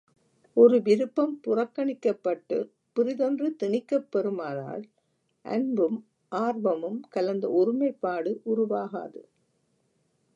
ஒரு 0.57 0.81
விருப்பம் 0.81 1.39
புறக்கணிக்கப்பட்டுப் 1.47 2.69
பிறிதொன்று 2.95 3.55
திணிக்கப் 3.55 4.09
பெறுமானால் 4.11 4.83
அன்பும் 5.45 5.99
ஆர்வமும் 6.31 6.99
கலந்த 7.09 7.51
ஒருமைப்பாடு 7.51 8.41
உருவாகாது. 8.43 9.21